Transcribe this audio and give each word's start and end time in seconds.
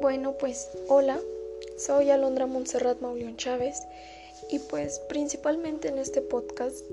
Bueno, 0.00 0.34
pues 0.38 0.70
hola, 0.86 1.18
soy 1.76 2.10
Alondra 2.10 2.46
Montserrat 2.46 3.00
Mauleón 3.00 3.36
Chávez 3.36 3.82
y 4.48 4.60
pues 4.60 5.00
principalmente 5.08 5.88
en 5.88 5.98
este 5.98 6.22
podcast 6.22 6.84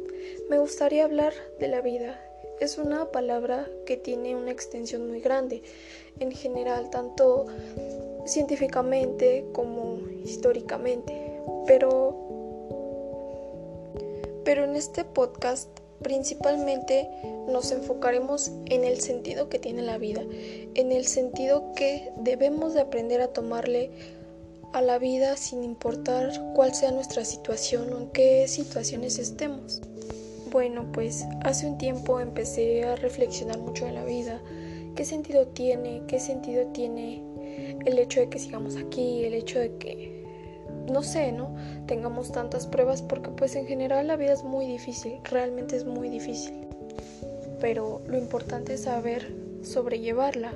me 0.50 0.58
gustaría 0.58 1.06
hablar 1.06 1.32
de 1.60 1.68
la 1.68 1.82
vida. 1.82 2.20
Es 2.60 2.80
una 2.80 3.12
palabra 3.12 3.68
que 3.86 3.96
tiene 3.96 4.36
una 4.36 4.50
extensión 4.50 5.08
muy 5.08 5.22
grande 5.22 5.62
en 6.20 6.32
general, 6.32 6.90
tanto 6.90 7.46
científicamente 8.26 9.46
como 9.54 10.00
históricamente, 10.24 11.40
pero 11.68 12.16
pero 14.44 14.64
en 14.64 14.76
este 14.76 15.04
podcast 15.04 15.70
principalmente 16.02 17.10
nos 17.48 17.72
enfocaremos 17.72 18.52
en 18.66 18.84
el 18.84 19.00
sentido 19.00 19.50
que 19.50 19.60
tiene 19.60 19.82
la 19.82 19.98
vida, 19.98 20.22
en 20.74 20.92
el 20.92 21.06
sentido 21.06 21.74
que 21.76 22.12
debemos 22.18 22.74
de 22.74 22.82
aprender 22.82 23.22
a 23.22 23.30
tomarle 23.30 23.92
a 24.74 24.82
la 24.82 24.98
vida 24.98 25.38
sin 25.38 25.64
importar 25.64 26.32
cuál 26.54 26.76
sea 26.76 26.92
nuestra 26.92 27.24
situación 27.24 27.94
o 27.94 28.02
en 28.02 28.10
qué 28.10 28.48
situaciones 28.48 29.20
estemos. 29.20 29.82
Bueno, 30.52 30.92
pues 30.92 31.26
hace 31.44 31.66
un 31.68 31.78
tiempo 31.78 32.20
empecé 32.20 32.84
a 32.84 32.96
reflexionar 32.96 33.60
mucho 33.60 33.88
en 33.88 33.96
la 33.96 34.04
vida, 34.04 34.42
qué 34.96 35.06
sentido 35.06 35.48
tiene, 35.48 36.02
qué 36.08 36.20
sentido 36.20 36.68
tiene 36.68 37.24
el 37.86 38.00
hecho 38.00 38.20
de 38.20 38.30
que 38.30 38.40
sigamos 38.40 38.76
aquí, 38.76 39.24
el 39.24 39.34
hecho 39.34 39.60
de 39.60 39.76
que 39.78 40.25
no 40.92 41.04
sé, 41.04 41.32
¿no? 41.32 41.56
Tengamos 41.88 42.32
tantas 42.32 42.68
pruebas 42.68 43.02
porque 43.02 43.30
pues 43.30 43.56
en 43.56 43.66
general 43.66 44.08
la 44.08 44.16
vida 44.16 44.34
es 44.34 44.44
muy 44.44 44.66
difícil, 44.68 45.20
realmente 45.24 45.76
es 45.76 45.86
muy 45.86 46.10
difícil. 46.10 46.68
Pero 47.60 48.02
lo 48.08 48.18
importante 48.18 48.74
es 48.74 48.84
saber 48.84 49.34
sobrellevarla. 49.64 50.54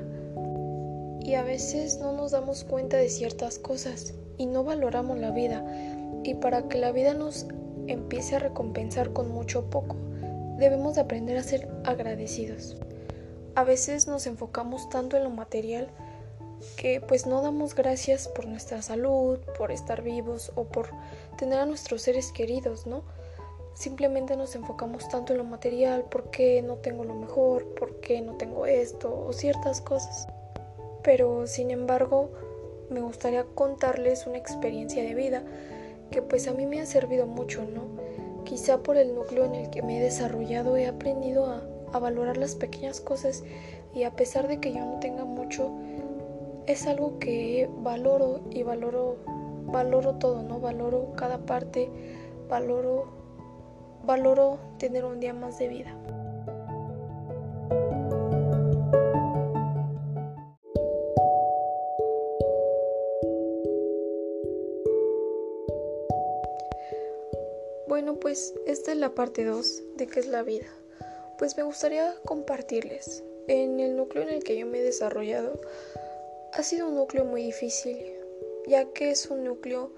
Y 1.21 1.35
a 1.35 1.43
veces 1.43 1.99
no 1.99 2.13
nos 2.13 2.31
damos 2.31 2.63
cuenta 2.63 2.97
de 2.97 3.09
ciertas 3.09 3.59
cosas 3.59 4.13
y 4.37 4.45
no 4.45 4.63
valoramos 4.63 5.17
la 5.17 5.31
vida. 5.31 5.63
Y 6.23 6.35
para 6.35 6.67
que 6.67 6.77
la 6.77 6.91
vida 6.91 7.13
nos 7.13 7.45
empiece 7.87 8.35
a 8.35 8.39
recompensar 8.39 9.13
con 9.13 9.29
mucho 9.31 9.59
o 9.59 9.69
poco, 9.69 9.95
debemos 10.57 10.95
de 10.95 11.01
aprender 11.01 11.37
a 11.37 11.43
ser 11.43 11.69
agradecidos. 11.83 12.77
A 13.55 13.63
veces 13.63 14.07
nos 14.07 14.27
enfocamos 14.27 14.89
tanto 14.89 15.17
en 15.17 15.23
lo 15.23 15.29
material 15.29 15.89
que 16.75 17.01
pues 17.01 17.25
no 17.25 17.41
damos 17.41 17.75
gracias 17.75 18.27
por 18.27 18.45
nuestra 18.45 18.81
salud, 18.81 19.39
por 19.57 19.71
estar 19.71 20.01
vivos 20.01 20.51
o 20.55 20.65
por 20.65 20.89
tener 21.37 21.59
a 21.59 21.65
nuestros 21.65 22.01
seres 22.01 22.31
queridos, 22.31 22.87
¿no? 22.87 23.03
Simplemente 23.73 24.35
nos 24.35 24.55
enfocamos 24.55 25.07
tanto 25.07 25.33
en 25.33 25.37
lo 25.37 25.45
material, 25.45 26.03
por 26.03 26.31
qué 26.31 26.61
no 26.61 26.75
tengo 26.75 27.05
lo 27.05 27.15
mejor, 27.15 27.65
por 27.75 27.99
qué 28.01 28.21
no 28.21 28.35
tengo 28.35 28.65
esto 28.65 29.25
o 29.25 29.31
ciertas 29.31 29.79
cosas. 29.79 30.27
Pero 31.03 31.47
sin 31.47 31.71
embargo, 31.71 32.29
me 32.89 33.01
gustaría 33.01 33.45
contarles 33.45 34.27
una 34.27 34.37
experiencia 34.37 35.03
de 35.03 35.13
vida 35.13 35.43
que 36.11 36.21
pues 36.21 36.47
a 36.47 36.53
mí 36.53 36.65
me 36.65 36.81
ha 36.81 36.85
servido 36.85 37.25
mucho, 37.25 37.63
¿no? 37.63 37.83
Quizá 38.43 38.79
por 38.79 38.97
el 38.97 39.13
núcleo 39.15 39.45
en 39.45 39.55
el 39.55 39.69
que 39.69 39.81
me 39.81 39.99
he 39.99 40.03
desarrollado 40.03 40.75
he 40.75 40.87
aprendido 40.87 41.45
a, 41.45 41.61
a 41.93 41.99
valorar 41.99 42.37
las 42.37 42.55
pequeñas 42.55 42.99
cosas 42.99 43.43
y 43.93 44.03
a 44.03 44.11
pesar 44.11 44.47
de 44.47 44.59
que 44.59 44.73
yo 44.73 44.79
no 44.85 44.99
tenga 44.99 45.25
mucho, 45.25 45.71
es 46.69 46.85
algo 46.85 47.17
que 47.17 47.67
valoro 47.79 48.41
y 48.51 48.61
valoro, 48.61 49.17
valoro 49.65 50.19
todo, 50.19 50.43
¿no? 50.43 50.59
Valoro 50.59 51.13
cada 51.17 51.39
parte, 51.39 51.89
valoro, 52.47 53.07
valoro 54.05 54.59
tener 54.77 55.03
un 55.03 55.19
día 55.19 55.33
más 55.33 55.57
de 55.57 55.67
vida. 55.67 55.97
Bueno, 67.87 68.19
pues 68.19 68.53
esta 68.67 68.91
es 68.91 68.97
la 68.99 69.15
parte 69.15 69.43
2 69.43 69.83
de 69.97 70.05
qué 70.05 70.19
es 70.19 70.27
la 70.27 70.43
vida. 70.43 70.67
Pues 71.39 71.57
me 71.57 71.63
gustaría 71.63 72.13
compartirles. 72.25 73.23
En 73.47 73.79
el 73.79 73.97
núcleo 73.97 74.21
en 74.21 74.29
el 74.29 74.43
que 74.43 74.55
yo 74.55 74.67
me 74.67 74.77
he 74.77 74.83
desarrollado, 74.83 75.59
ha 76.53 76.63
sido 76.63 76.87
un 76.87 76.95
núcleo 76.95 77.25
muy 77.25 77.43
difícil, 77.43 77.97
ya 78.67 78.85
que 78.93 79.11
es 79.11 79.29
un 79.29 79.43
núcleo 79.43 79.91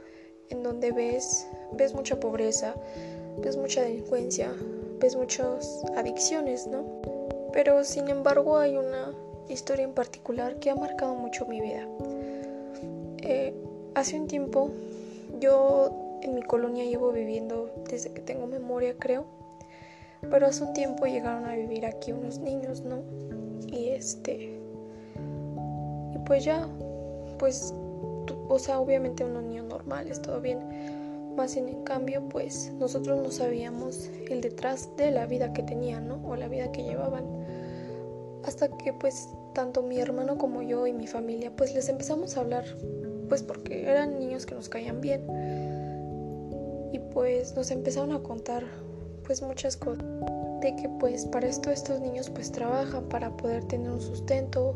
en 0.50 0.64
donde 0.64 0.92
ves, 0.92 1.48
ves 1.74 1.94
mucha 1.94 2.20
pobreza, 2.20 2.76
ves 3.42 3.58
mucha 3.58 3.84
delincuencia, 3.84 4.52
ves 5.00 5.16
muchas 5.16 5.84
adicciones, 5.96 6.68
¿no? 6.68 7.02
Pero 7.54 7.84
sin 7.84 8.10
embargo 8.10 8.58
hay 8.58 8.78
una 8.78 9.14
historia 9.50 9.86
en 9.86 9.94
particular 9.94 10.60
que 10.60 10.70
ha 10.70 10.76
marcado 10.76 11.16
mucho 11.16 11.46
mi 11.46 11.62
vida. 11.62 11.88
Eh, 13.24 13.54
hace 13.96 14.20
un 14.20 14.28
tiempo 14.28 14.72
yo 15.40 16.20
en 16.22 16.36
mi 16.36 16.44
colonia 16.44 16.86
llevo 16.86 17.12
viviendo 17.12 17.72
desde 17.90 18.12
que 18.14 18.22
tengo 18.22 18.48
memoria 18.48 18.96
creo, 18.98 19.26
pero 20.30 20.48
hace 20.48 20.64
un 20.64 20.74
tiempo 20.74 21.06
llegaron 21.06 21.46
a 21.46 21.56
vivir 21.56 21.86
aquí 21.86 22.12
unos 22.12 22.40
niños, 22.40 22.82
¿no? 22.82 23.04
Y 23.68 23.90
este 23.90 24.60
pues 26.31 26.46
ya, 26.46 26.66
pues, 27.40 27.74
o 28.47 28.58
sea, 28.58 28.80
obviamente 28.80 29.25
unos 29.25 29.44
niños 29.44 29.66
normales, 29.66 30.22
todo 30.22 30.40
bien. 30.40 30.59
Más 31.36 31.58
en 31.58 31.84
cambio, 31.84 32.24
pues 32.30 32.72
nosotros 32.80 33.22
no 33.22 33.30
sabíamos 33.31 34.09
el 34.30 34.40
detrás 34.40 34.88
de 34.96 35.12
la 35.12 35.25
vida 35.25 35.52
que 35.52 35.62
tenían, 35.62 36.08
¿no? 36.08 36.25
O 36.25 36.38
la 36.38 36.47
vida 36.47 36.72
que 36.72 36.84
llevaban. 36.84 37.25
Hasta 38.46 38.70
que 38.78 38.94
pues 38.94 39.28
tanto 39.53 39.84
mi 39.84 40.00
hermano 40.00 40.38
como 40.38 40.62
yo 40.62 40.88
y 40.88 40.94
mi 40.94 41.06
familia 41.06 41.53
pues 41.53 41.75
les 41.75 41.90
empezamos 41.90 42.38
a 42.38 42.40
hablar, 42.40 42.64
pues 43.28 43.44
porque 43.44 43.84
eran 43.90 44.18
niños 44.18 44.46
que 44.46 44.56
nos 44.56 44.70
caían 44.70 45.02
bien. 45.02 45.28
Y 46.94 47.00
pues 47.14 47.58
nos 47.58 47.72
empezaron 47.72 48.14
a 48.14 48.24
contar 48.24 48.64
pues 49.25 49.41
muchas 49.41 49.75
cosas. 49.75 50.06
De 50.62 50.74
que 50.78 50.88
pues 50.97 51.25
para 51.25 51.50
esto 51.50 51.72
estos 51.72 52.00
niños 52.00 52.30
pues 52.30 52.53
trabajan 52.53 53.09
para 53.09 53.36
poder 53.36 53.66
tener 53.66 53.91
un 53.91 54.00
sustento 54.00 54.75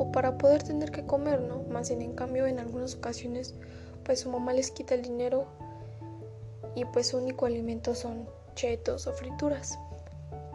o 0.00 0.10
para 0.10 0.38
poder 0.38 0.62
tener 0.62 0.90
que 0.90 1.04
comer, 1.04 1.42
¿no? 1.42 1.62
Más 1.70 1.90
bien 1.90 2.00
en 2.00 2.14
cambio 2.14 2.46
en 2.46 2.58
algunas 2.58 2.94
ocasiones 2.94 3.54
pues 4.02 4.20
su 4.20 4.30
mamá 4.30 4.54
les 4.54 4.70
quita 4.70 4.94
el 4.94 5.02
dinero 5.02 5.44
y 6.74 6.86
pues 6.86 7.08
su 7.08 7.18
único 7.18 7.44
alimento 7.44 7.94
son 7.94 8.26
chetos 8.54 9.06
o 9.06 9.12
frituras. 9.12 9.78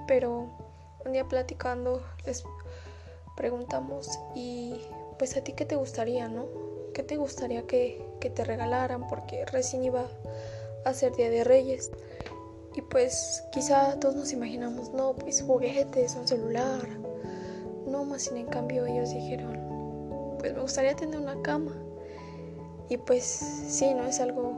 Pero 0.07 0.49
un 1.05 1.11
día 1.11 1.27
platicando 1.27 2.01
les 2.25 2.43
preguntamos 3.37 4.19
y 4.33 4.81
pues 5.19 5.37
a 5.37 5.43
ti 5.43 5.53
qué 5.53 5.65
te 5.65 5.75
gustaría, 5.75 6.27
¿no? 6.27 6.47
¿Qué 6.95 7.03
te 7.03 7.15
gustaría 7.15 7.67
que, 7.67 8.03
que 8.19 8.31
te 8.31 8.45
regalaran? 8.45 9.07
Porque 9.07 9.45
recién 9.45 9.83
iba 9.83 10.05
a 10.85 10.93
ser 10.95 11.15
Día 11.15 11.29
de 11.29 11.43
Reyes. 11.43 11.91
Y 12.73 12.81
pues 12.81 13.43
quizá 13.51 13.99
todos 13.99 14.15
nos 14.15 14.33
imaginamos, 14.33 14.91
no, 14.91 15.13
pues 15.13 15.43
juguetes, 15.43 16.15
un 16.15 16.27
celular, 16.27 16.81
no, 17.95 18.03
más 18.03 18.23
sin 18.23 18.37
en 18.37 18.47
cambio 18.47 18.85
ellos 18.85 19.09
dijeron, 19.09 19.57
pues 20.39 20.53
me 20.53 20.61
gustaría 20.61 20.95
tener 20.95 21.19
una 21.19 21.41
cama. 21.41 21.71
Y 22.89 22.97
pues 22.97 23.23
sí, 23.23 23.93
no 23.93 24.05
es 24.05 24.19
algo 24.19 24.53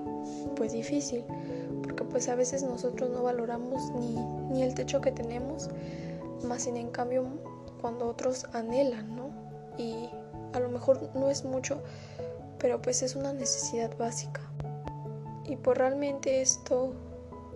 pues 0.55 0.73
difícil, 0.73 1.23
porque 1.83 2.03
pues 2.03 2.27
a 2.29 2.35
veces 2.35 2.63
nosotros 2.63 3.11
no 3.11 3.23
valoramos 3.23 3.91
ni, 3.91 4.15
ni 4.49 4.63
el 4.63 4.73
techo 4.73 5.01
que 5.01 5.11
tenemos, 5.11 5.69
más 6.43 6.63
sin 6.63 6.77
en 6.77 6.89
cambio 6.89 7.25
cuando 7.79 8.07
otros 8.07 8.45
anhelan, 8.53 9.15
¿no? 9.15 9.29
Y 9.77 10.09
a 10.53 10.59
lo 10.59 10.69
mejor 10.69 11.09
no 11.13 11.29
es 11.29 11.45
mucho, 11.45 11.81
pero 12.57 12.81
pues 12.81 13.03
es 13.03 13.15
una 13.15 13.33
necesidad 13.33 13.95
básica. 13.97 14.41
Y 15.45 15.55
pues 15.57 15.77
realmente 15.77 16.41
esto, 16.41 16.93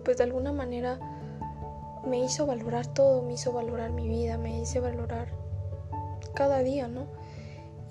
pues 0.04 0.16
de 0.16 0.24
alguna 0.24 0.52
manera 0.52 0.98
me 2.06 2.24
hizo 2.24 2.46
valorar 2.46 2.86
todo, 2.86 3.22
me 3.22 3.34
hizo 3.34 3.52
valorar 3.52 3.90
mi 3.90 4.08
vida, 4.08 4.38
me 4.38 4.60
hizo 4.60 4.80
valorar 4.80 5.41
cada 6.34 6.62
día, 6.62 6.88
¿no? 6.88 7.06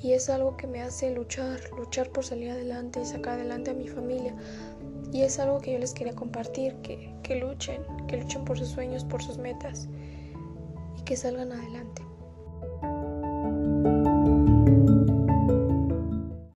Y 0.02 0.14
es 0.14 0.30
algo 0.30 0.58
que 0.58 0.68
me 0.68 0.82
hace 0.82 1.14
luchar, 1.14 1.60
luchar 1.78 2.10
por 2.10 2.26
salir 2.26 2.52
adelante 2.52 3.02
y 3.02 3.06
sacar 3.06 3.34
adelante 3.34 3.72
a 3.72 3.74
mi 3.74 3.88
familia. 3.88 4.36
Y 5.14 5.22
es 5.22 5.40
algo 5.40 5.60
que 5.60 5.74
yo 5.74 5.80
les 5.80 5.94
quería 5.94 6.16
compartir, 6.16 6.76
que, 6.78 7.14
que 7.22 7.36
luchen, 7.36 7.84
que 8.08 8.18
luchen 8.18 8.44
por 8.46 8.58
sus 8.58 8.70
sueños, 8.70 9.04
por 9.06 9.22
sus 9.22 9.38
metas 9.38 9.88
y 10.98 11.04
que 11.04 11.16
salgan 11.16 11.52
adelante. 11.52 12.02